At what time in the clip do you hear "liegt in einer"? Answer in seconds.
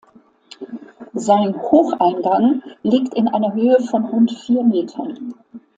2.81-3.53